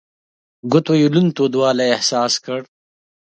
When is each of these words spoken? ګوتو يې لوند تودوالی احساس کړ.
ګوتو 0.71 0.93
يې 1.01 1.07
لوند 1.13 1.31
تودوالی 1.37 1.87
احساس 1.95 2.33
کړ. 2.45 2.59